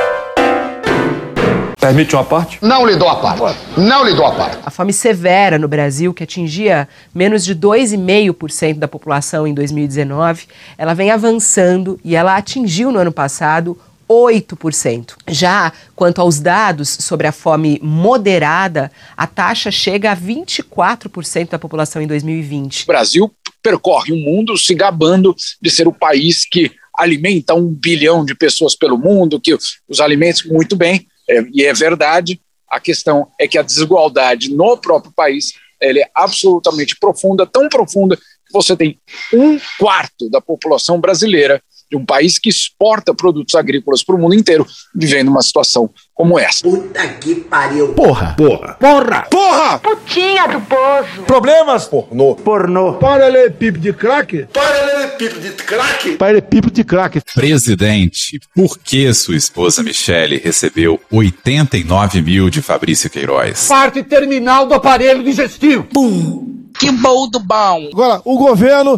[1.81, 2.59] Permite uma parte?
[2.61, 3.57] Não lhe dou a parte.
[3.75, 4.59] Não lhe dou a parte.
[4.63, 10.45] A fome severa no Brasil, que atingia menos de 2,5% da população em 2019,
[10.77, 13.75] ela vem avançando e ela atingiu no ano passado
[14.07, 15.13] 8%.
[15.29, 21.99] Já quanto aos dados sobre a fome moderada, a taxa chega a 24% da população
[21.99, 22.83] em 2020.
[22.83, 23.31] O Brasil
[23.63, 28.75] percorre o mundo se gabando de ser o país que alimenta um bilhão de pessoas
[28.75, 33.57] pelo mundo, que os alimentos muito bem, é, e é verdade, a questão é que
[33.57, 38.99] a desigualdade no próprio país ela é absolutamente profunda, tão profunda que você tem
[39.33, 41.61] um quarto da população brasileira
[41.91, 44.65] de um país que exporta produtos agrícolas para o mundo inteiro,
[44.95, 46.63] vivendo uma situação como essa.
[46.63, 47.93] Puta que pariu.
[47.93, 48.33] Porra.
[48.37, 48.77] Porra.
[48.79, 49.21] Porra.
[49.29, 49.79] Porra.
[49.79, 51.23] Putinha do poço.
[51.27, 51.85] Problemas?
[51.87, 52.35] Pornô.
[52.35, 52.93] Pornô.
[52.93, 54.47] Paralelepípedo de crack?
[54.53, 56.11] Paralelepípedo de crack?
[56.15, 57.21] Paralelepípedo de crack.
[57.35, 63.67] Presidente, por que sua esposa Michele recebeu 89 mil de Fabrício Queiroz?
[63.67, 65.83] Parte terminal do aparelho digestivo.
[65.83, 66.51] Pum.
[66.79, 67.89] Que bom do bom.
[67.91, 68.97] Agora, o governo